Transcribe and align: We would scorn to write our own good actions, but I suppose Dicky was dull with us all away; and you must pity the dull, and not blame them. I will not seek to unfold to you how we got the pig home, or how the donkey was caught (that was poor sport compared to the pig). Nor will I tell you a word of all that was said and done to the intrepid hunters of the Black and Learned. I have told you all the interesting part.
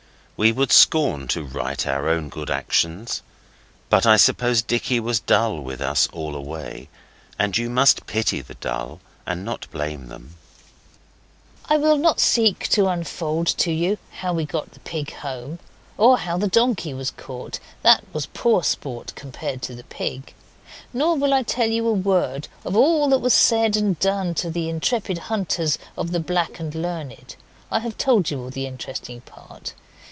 We 0.37 0.51
would 0.51 0.71
scorn 0.71 1.27
to 1.27 1.43
write 1.43 1.85
our 1.85 2.09
own 2.09 2.29
good 2.29 2.49
actions, 2.49 3.21
but 3.91 4.07
I 4.07 4.17
suppose 4.17 4.63
Dicky 4.63 4.99
was 4.99 5.19
dull 5.19 5.59
with 5.59 5.79
us 5.81 6.07
all 6.11 6.35
away; 6.35 6.89
and 7.37 7.55
you 7.55 7.69
must 7.69 8.07
pity 8.07 8.41
the 8.41 8.55
dull, 8.55 9.01
and 9.27 9.45
not 9.45 9.69
blame 9.69 10.07
them. 10.07 10.35
I 11.69 11.77
will 11.77 11.95
not 11.95 12.19
seek 12.19 12.67
to 12.69 12.87
unfold 12.87 13.45
to 13.59 13.71
you 13.71 13.99
how 14.13 14.33
we 14.33 14.45
got 14.45 14.71
the 14.71 14.79
pig 14.79 15.13
home, 15.13 15.59
or 15.95 16.17
how 16.17 16.39
the 16.39 16.47
donkey 16.47 16.95
was 16.95 17.11
caught 17.11 17.59
(that 17.83 18.03
was 18.11 18.25
poor 18.25 18.63
sport 18.63 19.13
compared 19.15 19.61
to 19.61 19.75
the 19.75 19.83
pig). 19.83 20.33
Nor 20.91 21.17
will 21.19 21.35
I 21.35 21.43
tell 21.43 21.69
you 21.69 21.87
a 21.87 21.93
word 21.93 22.47
of 22.65 22.75
all 22.75 23.09
that 23.09 23.19
was 23.19 23.35
said 23.35 23.77
and 23.77 23.99
done 23.99 24.33
to 24.35 24.49
the 24.49 24.69
intrepid 24.69 25.19
hunters 25.19 25.77
of 25.95 26.11
the 26.11 26.19
Black 26.19 26.59
and 26.59 26.73
Learned. 26.73 27.35
I 27.71 27.77
have 27.81 27.95
told 27.99 28.31
you 28.31 28.41
all 28.41 28.49
the 28.49 28.65
interesting 28.65 29.21
part. 29.21 29.75